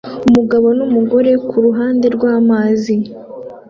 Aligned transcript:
Umugabo 0.27 0.67
numugore 0.77 1.31
kuruhande 1.49 2.05
rwamazi 2.15 2.95